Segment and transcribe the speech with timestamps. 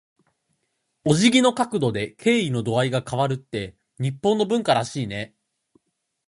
[1.05, 5.35] お辞儀の角度で、敬意の度合いが変わるって日本の文化らしいね。